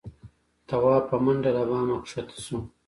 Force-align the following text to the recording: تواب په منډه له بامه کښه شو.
تواب 0.67 1.03
په 1.11 1.17
منډه 1.23 1.49
له 1.57 1.63
بامه 1.69 1.97
کښه 2.03 2.21
شو. 2.45 2.57